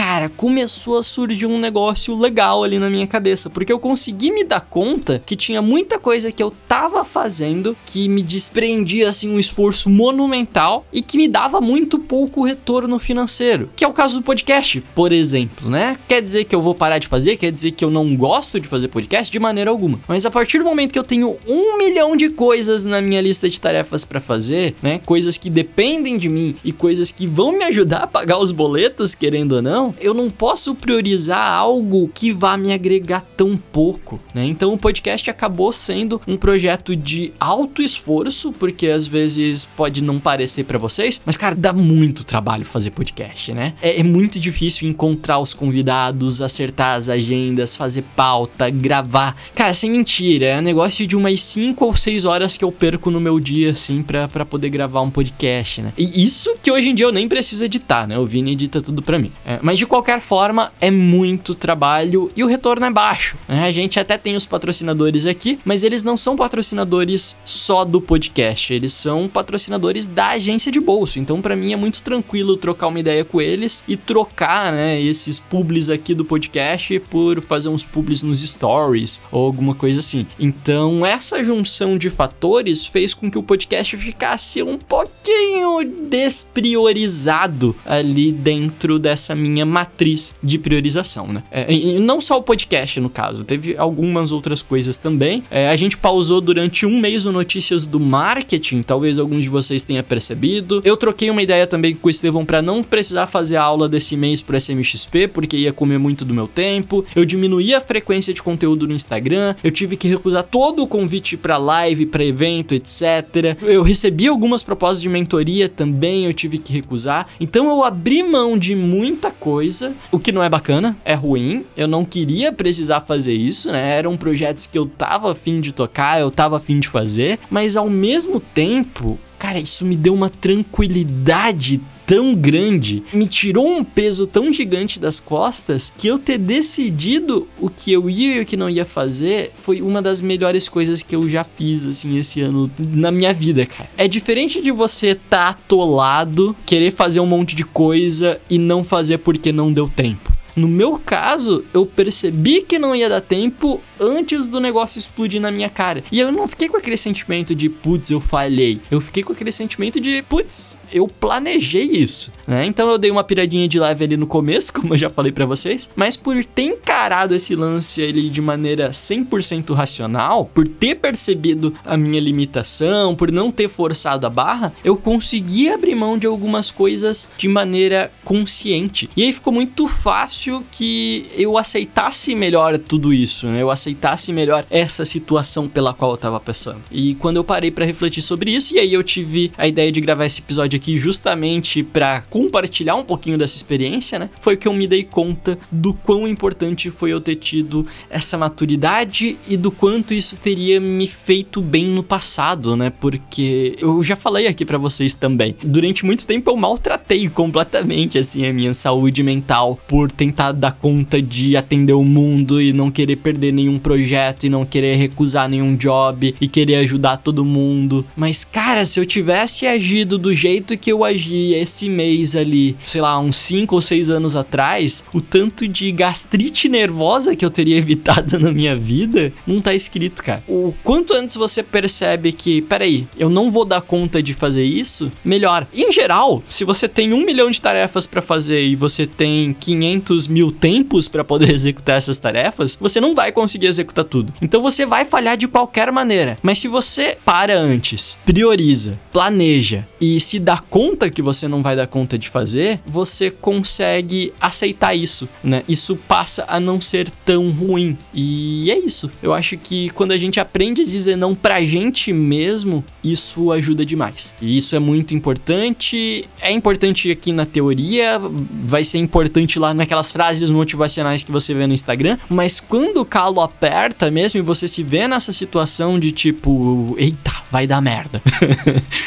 cara, 0.08 0.30
começou 0.30 0.96
a 0.96 1.02
surgir 1.02 1.44
um 1.44 1.58
negócio 1.58 2.18
legal 2.18 2.64
ali 2.64 2.78
na 2.78 2.88
minha 2.88 3.06
cabeça, 3.06 3.50
porque 3.50 3.70
eu 3.70 3.78
consegui 3.78 4.32
me 4.32 4.42
dar 4.42 4.62
conta 4.62 5.22
que 5.26 5.36
tinha 5.36 5.60
muita 5.60 5.98
coisa 5.98 6.32
que 6.32 6.42
eu 6.42 6.50
tava 6.66 7.04
fazendo 7.04 7.76
que 7.84 8.08
me 8.08 8.22
desprendia 8.22 9.10
assim 9.10 9.28
um 9.28 9.38
esforço 9.38 9.90
monumental 9.90 10.86
e 10.90 11.02
que 11.02 11.18
me 11.18 11.28
dava 11.28 11.60
muito 11.60 11.98
pouco 11.98 12.42
retorno 12.42 12.98
financeiro, 12.98 13.68
que 13.76 13.84
é 13.84 13.86
o 13.86 13.92
caso 13.92 14.16
do 14.16 14.22
podcast, 14.22 14.82
por 14.94 15.12
exemplo, 15.12 15.68
né? 15.68 15.98
Quer 16.08 16.22
dizer 16.22 16.44
que 16.44 16.54
eu 16.54 16.62
vou 16.62 16.74
parar 16.74 16.96
de 16.96 17.06
fazer? 17.06 17.36
Quer 17.36 17.52
dizer 17.52 17.72
que 17.72 17.84
eu 17.84 17.90
não 17.90 18.16
gosto 18.16 18.58
de 18.58 18.66
fazer 18.66 18.88
podcast? 18.88 19.30
De 19.30 19.38
maneira 19.38 19.70
alguma. 19.70 20.00
Mas 20.08 20.24
a 20.24 20.30
partir 20.30 20.56
do 20.56 20.64
momento 20.64 20.90
que 20.90 20.98
eu 20.98 21.04
tenho 21.04 21.36
um 21.46 21.76
milhão 21.76 22.16
de 22.16 22.30
coisas 22.30 22.86
na 22.86 23.02
minha 23.02 23.20
lista 23.20 23.46
de 23.46 23.60
tarefas 23.60 24.06
para 24.06 24.20
fazer, 24.20 24.74
né? 24.80 25.02
Coisas 25.04 25.36
que 25.36 25.50
dependem 25.50 26.16
de 26.16 26.30
mim 26.30 26.56
e 26.64 26.72
coisas 26.72 27.10
que 27.10 27.26
vão 27.26 27.52
me 27.52 27.64
ajudar 27.64 28.04
a 28.04 28.06
pagar 28.06 28.38
os 28.38 28.52
boletos, 28.52 29.14
querendo 29.14 29.56
ou 29.56 29.60
não, 29.60 29.97
eu 30.00 30.14
não 30.14 30.30
posso 30.30 30.74
priorizar 30.74 31.52
algo 31.52 32.08
que 32.12 32.32
vá 32.32 32.56
me 32.56 32.72
agregar 32.72 33.20
tão 33.36 33.56
pouco, 33.56 34.20
né? 34.34 34.44
Então 34.44 34.72
o 34.72 34.78
podcast 34.78 35.30
acabou 35.30 35.72
sendo 35.72 36.20
um 36.26 36.36
projeto 36.36 36.94
de 36.94 37.32
alto 37.38 37.82
esforço, 37.82 38.52
porque 38.52 38.88
às 38.88 39.06
vezes 39.06 39.64
pode 39.64 40.02
não 40.02 40.18
parecer 40.18 40.64
para 40.64 40.78
vocês, 40.78 41.20
mas 41.24 41.36
cara, 41.36 41.54
dá 41.54 41.72
muito 41.72 42.24
trabalho 42.24 42.64
fazer 42.64 42.90
podcast, 42.90 43.52
né? 43.52 43.74
É, 43.82 44.00
é 44.00 44.02
muito 44.02 44.38
difícil 44.38 44.88
encontrar 44.88 45.38
os 45.38 45.54
convidados, 45.54 46.40
acertar 46.40 46.96
as 46.96 47.08
agendas, 47.08 47.76
fazer 47.76 48.02
pauta, 48.16 48.70
gravar. 48.70 49.36
Cara, 49.54 49.74
sem 49.74 49.90
mentira, 49.90 50.46
é 50.46 50.58
um 50.58 50.62
negócio 50.62 51.06
de 51.06 51.16
umas 51.16 51.42
5 51.42 51.84
ou 51.84 51.94
6 51.94 52.24
horas 52.24 52.56
que 52.56 52.64
eu 52.64 52.72
perco 52.72 53.10
no 53.10 53.20
meu 53.20 53.40
dia, 53.40 53.72
assim, 53.72 54.02
pra, 54.02 54.28
pra 54.28 54.44
poder 54.44 54.70
gravar 54.70 55.00
um 55.00 55.10
podcast, 55.10 55.82
né? 55.82 55.92
E 55.96 56.24
isso 56.24 56.56
que 56.62 56.70
hoje 56.70 56.90
em 56.90 56.94
dia 56.94 57.06
eu 57.06 57.12
nem 57.12 57.28
preciso 57.28 57.64
editar, 57.64 58.06
né? 58.06 58.18
O 58.18 58.26
Vini 58.26 58.52
edita 58.52 58.80
tudo 58.80 59.02
pra 59.02 59.18
mim. 59.18 59.32
É, 59.44 59.58
mas 59.62 59.78
de 59.78 59.86
qualquer 59.88 60.20
forma, 60.20 60.72
é 60.80 60.90
muito 60.90 61.54
trabalho 61.54 62.30
e 62.36 62.44
o 62.44 62.46
retorno 62.46 62.86
é 62.86 62.90
baixo. 62.90 63.36
Né? 63.48 63.64
A 63.64 63.70
gente 63.70 63.98
até 63.98 64.16
tem 64.16 64.36
os 64.36 64.46
patrocinadores 64.46 65.26
aqui, 65.26 65.58
mas 65.64 65.82
eles 65.82 66.02
não 66.02 66.16
são 66.16 66.36
patrocinadores 66.36 67.36
só 67.44 67.84
do 67.84 68.00
podcast, 68.00 68.72
eles 68.72 68.92
são 68.92 69.28
patrocinadores 69.28 70.06
da 70.06 70.28
agência 70.28 70.70
de 70.70 70.80
bolso. 70.80 71.18
Então, 71.18 71.40
para 71.40 71.56
mim 71.56 71.72
é 71.72 71.76
muito 71.76 72.02
tranquilo 72.02 72.56
trocar 72.56 72.88
uma 72.88 73.00
ideia 73.00 73.24
com 73.24 73.40
eles 73.40 73.82
e 73.88 73.96
trocar, 73.96 74.72
né, 74.72 75.00
esses 75.00 75.40
publis 75.40 75.90
aqui 75.90 76.14
do 76.14 76.24
podcast 76.24 76.98
por 77.10 77.40
fazer 77.40 77.68
uns 77.68 77.84
publis 77.84 78.22
nos 78.22 78.40
stories 78.40 79.20
ou 79.32 79.44
alguma 79.44 79.74
coisa 79.74 80.00
assim. 80.00 80.26
Então, 80.38 81.04
essa 81.04 81.42
junção 81.42 81.96
de 81.96 82.10
fatores 82.10 82.86
fez 82.86 83.14
com 83.14 83.30
que 83.30 83.38
o 83.38 83.42
podcast 83.42 83.96
ficasse 83.96 84.62
um 84.62 84.76
pouquinho 84.76 85.84
despriorizado 86.08 87.74
ali 87.84 88.32
dentro 88.32 88.98
dessa 88.98 89.34
minha 89.34 89.64
matriz 89.78 90.34
de 90.42 90.58
priorização, 90.58 91.28
né? 91.28 91.42
É, 91.50 91.72
e 91.72 92.00
não 92.00 92.20
só 92.20 92.36
o 92.36 92.42
podcast, 92.42 92.98
no 93.00 93.08
caso, 93.08 93.44
teve 93.44 93.76
algumas 93.76 94.32
outras 94.32 94.60
coisas 94.60 94.96
também. 94.96 95.44
É, 95.50 95.68
a 95.68 95.76
gente 95.76 95.96
pausou 95.96 96.40
durante 96.40 96.84
um 96.84 96.98
mês 96.98 97.26
o 97.26 97.32
Notícias 97.32 97.86
do 97.86 98.00
Marketing, 98.00 98.82
talvez 98.82 99.18
alguns 99.18 99.44
de 99.44 99.48
vocês 99.48 99.82
tenham 99.82 100.02
percebido. 100.02 100.82
Eu 100.84 100.96
troquei 100.96 101.30
uma 101.30 101.42
ideia 101.42 101.66
também 101.66 101.94
com 101.94 102.08
o 102.08 102.10
Estevão 102.10 102.44
para 102.44 102.60
não 102.60 102.82
precisar 102.82 103.28
fazer 103.28 103.56
a 103.56 103.62
aula 103.62 103.88
desse 103.88 104.16
mês 104.16 104.42
pro 104.42 104.56
SMXP, 104.56 105.28
porque 105.32 105.56
ia 105.56 105.72
comer 105.72 105.98
muito 105.98 106.24
do 106.24 106.34
meu 106.34 106.48
tempo. 106.48 107.04
Eu 107.14 107.24
diminuí 107.24 107.72
a 107.74 107.80
frequência 107.80 108.34
de 108.34 108.42
conteúdo 108.42 108.88
no 108.88 108.94
Instagram, 108.94 109.54
eu 109.62 109.70
tive 109.70 109.96
que 109.96 110.08
recusar 110.08 110.42
todo 110.42 110.82
o 110.82 110.88
convite 110.88 111.36
para 111.36 111.56
live, 111.56 112.06
para 112.06 112.24
evento, 112.24 112.74
etc. 112.74 113.56
Eu 113.62 113.82
recebi 113.82 114.26
algumas 114.26 114.62
propostas 114.62 115.00
de 115.00 115.08
mentoria 115.08 115.68
também, 115.68 116.26
eu 116.26 116.34
tive 116.34 116.58
que 116.58 116.72
recusar. 116.72 117.28
Então 117.38 117.68
eu 117.68 117.84
abri 117.84 118.22
mão 118.22 118.58
de 118.58 118.74
muita 118.74 119.30
coisa, 119.30 119.67
o 120.10 120.18
que 120.18 120.32
não 120.32 120.42
é 120.42 120.48
bacana, 120.48 120.96
é 121.04 121.14
ruim. 121.14 121.64
Eu 121.76 121.88
não 121.88 122.04
queria 122.04 122.52
precisar 122.52 123.00
fazer 123.00 123.34
isso, 123.34 123.70
né? 123.70 123.98
Eram 123.98 124.16
projetos 124.16 124.66
que 124.66 124.78
eu 124.78 124.86
tava 124.86 125.32
afim 125.32 125.60
de 125.60 125.72
tocar, 125.72 126.20
eu 126.20 126.30
tava 126.30 126.56
afim 126.56 126.80
de 126.80 126.88
fazer, 126.88 127.38
mas 127.50 127.76
ao 127.76 127.88
mesmo 127.88 128.40
tempo, 128.40 129.18
cara, 129.38 129.58
isso 129.58 129.84
me 129.84 129.96
deu 129.96 130.14
uma 130.14 130.30
tranquilidade 130.30 131.80
tão 132.08 132.34
grande, 132.34 133.02
me 133.12 133.26
tirou 133.26 133.68
um 133.68 133.84
peso 133.84 134.26
tão 134.26 134.50
gigante 134.50 134.98
das 134.98 135.20
costas 135.20 135.92
que 135.94 136.08
eu 136.08 136.18
ter 136.18 136.38
decidido 136.38 137.46
o 137.60 137.68
que 137.68 137.92
eu 137.92 138.08
ia 138.08 138.36
e 138.36 138.40
o 138.40 138.46
que 138.46 138.56
não 138.56 138.70
ia 138.70 138.86
fazer 138.86 139.52
foi 139.54 139.82
uma 139.82 140.00
das 140.00 140.22
melhores 140.22 140.70
coisas 140.70 141.02
que 141.02 141.14
eu 141.14 141.28
já 141.28 141.44
fiz 141.44 141.86
assim 141.86 142.16
esse 142.16 142.40
ano 142.40 142.70
na 142.78 143.12
minha 143.12 143.34
vida, 143.34 143.66
cara. 143.66 143.90
É 143.98 144.08
diferente 144.08 144.62
de 144.62 144.72
você 144.72 145.14
tá 145.14 145.50
atolado, 145.50 146.56
querer 146.64 146.92
fazer 146.92 147.20
um 147.20 147.26
monte 147.26 147.54
de 147.54 147.64
coisa 147.64 148.40
e 148.48 148.56
não 148.56 148.82
fazer 148.82 149.18
porque 149.18 149.52
não 149.52 149.70
deu 149.70 149.86
tempo. 149.86 150.32
No 150.58 150.66
meu 150.66 150.98
caso, 150.98 151.64
eu 151.72 151.86
percebi 151.86 152.62
que 152.62 152.80
não 152.80 152.92
ia 152.92 153.08
dar 153.08 153.20
tempo 153.20 153.80
antes 154.00 154.48
do 154.48 154.60
negócio 154.60 154.98
explodir 154.98 155.40
na 155.40 155.52
minha 155.52 155.70
cara. 155.70 156.02
E 156.10 156.18
eu 156.18 156.32
não 156.32 156.48
fiquei 156.48 156.68
com 156.68 156.76
aquele 156.76 156.96
sentimento 156.96 157.54
de, 157.54 157.68
putz, 157.68 158.10
eu 158.10 158.18
falhei. 158.18 158.80
Eu 158.90 159.00
fiquei 159.00 159.22
com 159.22 159.32
aquele 159.32 159.52
sentimento 159.52 160.00
de, 160.00 160.20
putz, 160.22 160.76
eu 160.92 161.06
planejei 161.06 161.84
isso, 161.84 162.32
né? 162.44 162.66
Então 162.66 162.90
eu 162.90 162.98
dei 162.98 163.08
uma 163.08 163.22
piradinha 163.22 163.68
de 163.68 163.78
leve 163.78 164.04
ali 164.04 164.16
no 164.16 164.26
começo, 164.26 164.72
como 164.74 164.94
eu 164.94 164.98
já 164.98 165.08
falei 165.08 165.30
para 165.30 165.46
vocês, 165.46 165.88
mas 165.94 166.16
por 166.16 166.44
ter 166.44 166.62
encarado 166.62 167.36
esse 167.36 167.54
lance 167.54 168.02
ali 168.02 168.28
de 168.28 168.40
maneira 168.40 168.90
100% 168.90 169.72
racional, 169.74 170.46
por 170.46 170.66
ter 170.66 170.96
percebido 170.96 171.72
a 171.84 171.96
minha 171.96 172.20
limitação, 172.20 173.14
por 173.14 173.30
não 173.30 173.52
ter 173.52 173.68
forçado 173.68 174.26
a 174.26 174.30
barra, 174.30 174.72
eu 174.84 174.96
consegui 174.96 175.68
abrir 175.68 175.94
mão 175.94 176.18
de 176.18 176.26
algumas 176.26 176.72
coisas 176.72 177.28
de 177.38 177.46
maneira 177.46 178.10
consciente. 178.24 179.08
E 179.16 179.22
aí 179.22 179.32
ficou 179.32 179.52
muito 179.52 179.86
fácil 179.86 180.47
que 180.70 181.26
eu 181.36 181.56
aceitasse 181.58 182.34
melhor 182.34 182.78
tudo 182.78 183.12
isso, 183.12 183.46
né? 183.46 183.62
Eu 183.62 183.70
aceitasse 183.70 184.32
melhor 184.32 184.64
essa 184.70 185.04
situação 185.04 185.68
pela 185.68 185.94
qual 185.94 186.12
eu 186.12 186.16
tava 186.16 186.40
passando. 186.40 186.82
E 186.90 187.14
quando 187.16 187.36
eu 187.36 187.44
parei 187.44 187.70
para 187.70 187.84
refletir 187.84 188.22
sobre 188.22 188.50
isso, 188.50 188.74
e 188.74 188.78
aí 188.78 188.92
eu 188.92 189.02
tive 189.02 189.52
a 189.56 189.66
ideia 189.66 189.90
de 189.92 190.00
gravar 190.00 190.26
esse 190.26 190.40
episódio 190.40 190.76
aqui 190.76 190.96
justamente 190.96 191.82
para 191.82 192.22
compartilhar 192.22 192.94
um 192.94 193.04
pouquinho 193.04 193.38
dessa 193.38 193.56
experiência, 193.56 194.18
né? 194.18 194.30
Foi 194.40 194.56
que 194.56 194.68
eu 194.68 194.72
me 194.72 194.86
dei 194.86 195.04
conta 195.04 195.58
do 195.70 195.92
quão 195.92 196.26
importante 196.26 196.90
foi 196.90 197.12
eu 197.12 197.20
ter 197.20 197.36
tido 197.36 197.86
essa 198.08 198.36
maturidade 198.38 199.38
e 199.48 199.56
do 199.56 199.70
quanto 199.70 200.14
isso 200.14 200.36
teria 200.36 200.80
me 200.80 201.06
feito 201.06 201.60
bem 201.60 201.86
no 201.86 202.02
passado, 202.02 202.76
né? 202.76 202.90
Porque 202.90 203.76
eu 203.78 204.02
já 204.02 204.16
falei 204.16 204.46
aqui 204.46 204.64
para 204.64 204.78
vocês 204.78 205.14
também. 205.14 205.56
Durante 205.62 206.04
muito 206.04 206.26
tempo 206.26 206.50
eu 206.50 206.56
maltratei 206.56 207.28
completamente 207.28 208.18
assim 208.18 208.46
a 208.46 208.52
minha 208.52 208.74
saúde 208.74 209.22
mental 209.22 209.78
por 209.88 210.10
tentar 210.10 210.27
tentar 210.28 210.52
dar 210.52 210.72
conta 210.72 211.20
de 211.22 211.56
atender 211.56 211.94
o 211.94 212.04
mundo 212.04 212.60
e 212.60 212.72
não 212.72 212.90
querer 212.90 213.16
perder 213.16 213.52
nenhum 213.52 213.78
projeto 213.78 214.44
e 214.44 214.50
não 214.50 214.64
querer 214.64 214.96
recusar 214.96 215.48
nenhum 215.48 215.74
job 215.74 216.34
e 216.38 216.46
querer 216.46 216.76
ajudar 216.76 217.16
todo 217.16 217.44
mundo. 217.44 218.04
Mas, 218.14 218.44
cara, 218.44 218.84
se 218.84 219.00
eu 219.00 219.06
tivesse 219.06 219.66
agido 219.66 220.18
do 220.18 220.34
jeito 220.34 220.76
que 220.76 220.92
eu 220.92 221.02
agi 221.02 221.54
esse 221.54 221.88
mês 221.88 222.36
ali, 222.36 222.76
sei 222.84 223.00
lá, 223.00 223.18
uns 223.18 223.36
5 223.36 223.74
ou 223.74 223.80
6 223.80 224.10
anos 224.10 224.36
atrás, 224.36 225.02
o 225.14 225.20
tanto 225.20 225.66
de 225.66 225.90
gastrite 225.90 226.68
nervosa 226.68 227.34
que 227.34 227.44
eu 227.44 227.50
teria 227.50 227.76
evitado 227.78 228.38
na 228.38 228.52
minha 228.52 228.76
vida 228.76 229.32
não 229.46 229.62
tá 229.62 229.74
escrito, 229.74 230.22
cara. 230.22 230.44
O 230.46 230.74
quanto 230.84 231.14
antes 231.14 231.36
você 231.36 231.62
percebe 231.62 232.32
que, 232.32 232.60
peraí, 232.62 233.06
eu 233.18 233.30
não 233.30 233.50
vou 233.50 233.64
dar 233.64 233.80
conta 233.80 234.22
de 234.22 234.34
fazer 234.34 234.64
isso, 234.64 235.10
melhor. 235.24 235.66
Em 235.72 235.90
geral, 235.90 236.42
se 236.44 236.64
você 236.64 236.86
tem 236.86 237.12
um 237.12 237.24
milhão 237.24 237.50
de 237.50 237.62
tarefas 237.62 238.06
para 238.06 238.20
fazer 238.20 238.62
e 238.62 238.76
você 238.76 239.06
tem 239.06 239.54
500 239.54 240.17
mil 240.26 240.50
tempos 240.50 241.08
para 241.08 241.24
poder 241.24 241.50
executar 241.54 241.96
essas 241.96 242.18
tarefas, 242.18 242.76
você 242.80 243.00
não 243.00 243.14
vai 243.14 243.32
conseguir 243.32 243.66
executar 243.66 244.04
tudo. 244.04 244.32
Então 244.40 244.62
você 244.62 244.84
vai 244.84 245.04
falhar 245.04 245.36
de 245.36 245.46
qualquer 245.48 245.92
maneira. 245.92 246.38
Mas 246.42 246.58
se 246.58 246.68
você 246.68 247.16
para 247.24 247.58
antes, 247.58 248.18
prioriza, 248.24 248.98
planeja 249.12 249.86
e 250.00 250.18
se 250.20 250.38
dá 250.38 250.58
conta 250.58 251.10
que 251.10 251.22
você 251.22 251.46
não 251.48 251.62
vai 251.62 251.76
dar 251.76 251.86
conta 251.86 252.18
de 252.18 252.28
fazer, 252.28 252.80
você 252.86 253.30
consegue 253.30 254.32
aceitar 254.40 254.94
isso, 254.94 255.28
né? 255.42 255.62
Isso 255.68 255.96
passa 255.96 256.44
a 256.48 256.58
não 256.58 256.80
ser 256.80 257.10
tão 257.24 257.50
ruim. 257.50 257.96
E 258.14 258.70
é 258.70 258.78
isso. 258.78 259.10
Eu 259.22 259.34
acho 259.34 259.56
que 259.56 259.90
quando 259.90 260.12
a 260.12 260.16
gente 260.16 260.40
aprende 260.40 260.82
a 260.82 260.84
dizer 260.84 261.16
não 261.16 261.34
pra 261.34 261.60
gente 261.62 262.12
mesmo, 262.12 262.84
isso 263.02 263.52
ajuda 263.52 263.84
demais. 263.84 264.34
E 264.40 264.56
isso 264.56 264.74
é 264.74 264.78
muito 264.78 265.14
importante. 265.14 266.28
É 266.40 266.50
importante 266.50 267.10
aqui 267.10 267.32
na 267.32 267.44
teoria, 267.44 268.20
vai 268.62 268.84
ser 268.84 268.98
importante 268.98 269.58
lá 269.58 269.74
naquelas 269.74 270.07
frases 270.10 270.50
motivacionais 270.50 271.22
que 271.22 271.32
você 271.32 271.54
vê 271.54 271.66
no 271.66 271.74
Instagram, 271.74 272.18
mas 272.28 272.60
quando 272.60 272.98
o 272.98 273.04
calo 273.04 273.40
aperta 273.40 274.10
mesmo 274.10 274.38
e 274.38 274.42
você 274.42 274.66
se 274.68 274.82
vê 274.82 275.06
nessa 275.08 275.32
situação 275.32 275.98
de 275.98 276.12
tipo, 276.12 276.94
eita, 276.98 277.32
vai 277.50 277.66
dar 277.66 277.80
merda. 277.80 278.22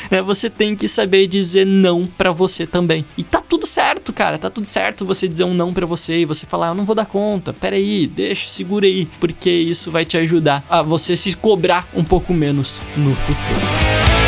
né? 0.09 0.21
Você 0.31 0.49
tem 0.49 0.75
que 0.75 0.87
saber 0.87 1.27
dizer 1.27 1.65
não 1.65 2.05
para 2.05 2.31
você 2.31 2.65
também. 2.65 3.05
E 3.17 3.23
tá 3.23 3.41
tudo 3.41 3.65
certo, 3.65 4.13
cara, 4.13 4.37
tá 4.37 4.49
tudo 4.49 4.65
certo 4.65 5.05
você 5.05 5.27
dizer 5.27 5.43
um 5.43 5.53
não 5.53 5.73
para 5.73 5.85
você 5.85 6.19
e 6.19 6.25
você 6.25 6.45
falar, 6.45 6.69
eu 6.69 6.75
não 6.75 6.85
vou 6.85 6.95
dar 6.95 7.05
conta, 7.05 7.53
peraí, 7.53 8.07
deixa, 8.07 8.47
segura 8.47 8.85
aí, 8.85 9.07
porque 9.19 9.49
isso 9.49 9.91
vai 9.91 10.05
te 10.05 10.17
ajudar 10.17 10.63
a 10.69 10.81
você 10.81 11.15
se 11.15 11.35
cobrar 11.35 11.87
um 11.93 12.03
pouco 12.03 12.33
menos 12.33 12.81
no 12.95 13.13
futuro. 13.15 14.20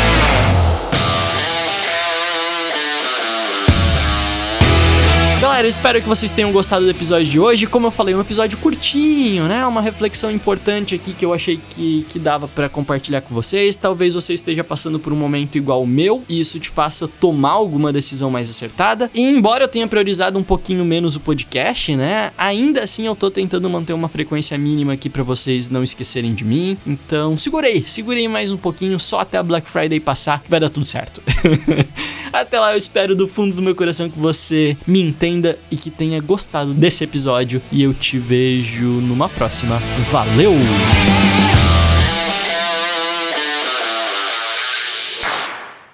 Galera, 5.44 5.68
espero 5.68 6.00
que 6.00 6.08
vocês 6.08 6.30
tenham 6.30 6.50
gostado 6.50 6.86
do 6.86 6.90
episódio 6.90 7.26
de 7.26 7.38
hoje. 7.38 7.66
Como 7.66 7.86
eu 7.86 7.90
falei, 7.90 8.14
um 8.14 8.20
episódio 8.22 8.56
curtinho, 8.56 9.44
né? 9.44 9.66
Uma 9.66 9.82
reflexão 9.82 10.30
importante 10.30 10.94
aqui 10.94 11.12
que 11.12 11.22
eu 11.22 11.34
achei 11.34 11.60
que, 11.68 12.06
que 12.08 12.18
dava 12.18 12.48
para 12.48 12.66
compartilhar 12.66 13.20
com 13.20 13.34
vocês. 13.34 13.76
Talvez 13.76 14.14
você 14.14 14.32
esteja 14.32 14.64
passando 14.64 14.98
por 14.98 15.12
um 15.12 15.16
momento 15.16 15.58
igual 15.58 15.82
o 15.82 15.86
meu 15.86 16.24
e 16.30 16.40
isso 16.40 16.58
te 16.58 16.70
faça 16.70 17.06
tomar 17.06 17.50
alguma 17.50 17.92
decisão 17.92 18.30
mais 18.30 18.48
acertada. 18.48 19.10
E 19.12 19.20
embora 19.20 19.64
eu 19.64 19.68
tenha 19.68 19.86
priorizado 19.86 20.38
um 20.38 20.42
pouquinho 20.42 20.82
menos 20.82 21.14
o 21.14 21.20
podcast, 21.20 21.94
né? 21.94 22.32
Ainda 22.38 22.82
assim 22.82 23.04
eu 23.04 23.14
tô 23.14 23.30
tentando 23.30 23.68
manter 23.68 23.92
uma 23.92 24.08
frequência 24.08 24.56
mínima 24.56 24.94
aqui 24.94 25.10
para 25.10 25.22
vocês 25.22 25.68
não 25.68 25.82
esquecerem 25.82 26.32
de 26.32 26.42
mim. 26.42 26.78
Então, 26.86 27.36
segurei, 27.36 27.84
segurei 27.86 28.26
mais 28.28 28.50
um 28.50 28.56
pouquinho 28.56 28.98
só 28.98 29.20
até 29.20 29.36
a 29.36 29.42
Black 29.42 29.68
Friday 29.68 30.00
passar, 30.00 30.42
que 30.42 30.50
vai 30.50 30.58
dar 30.58 30.70
tudo 30.70 30.86
certo. 30.86 31.22
Até 32.34 32.58
lá, 32.58 32.72
eu 32.72 32.76
espero 32.76 33.14
do 33.14 33.28
fundo 33.28 33.54
do 33.54 33.62
meu 33.62 33.76
coração 33.76 34.10
que 34.10 34.18
você 34.18 34.76
me 34.84 35.00
entenda 35.00 35.56
e 35.70 35.76
que 35.76 35.88
tenha 35.88 36.20
gostado 36.20 36.74
desse 36.74 37.04
episódio. 37.04 37.62
E 37.70 37.80
eu 37.80 37.94
te 37.94 38.18
vejo 38.18 38.84
numa 38.84 39.28
próxima. 39.28 39.78
Valeu! 40.10 40.50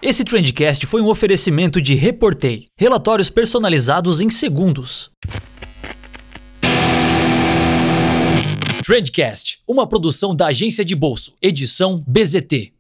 Esse 0.01 0.25
Trendcast 0.25 0.87
foi 0.87 1.03
um 1.03 1.09
oferecimento 1.09 1.79
de 1.79 1.95
Reportei, 1.95 2.69
relatórios 2.75 3.29
personalizados 3.29 4.23
em 4.23 4.31
segundos. 4.31 5.11
Trendcast, 8.83 9.59
uma 9.69 9.87
produção 9.87 10.35
da 10.35 10.47
agência 10.47 10.87
de 10.87 10.95
bolso, 10.97 11.37
edição 11.43 12.03
BZT. 12.09 12.80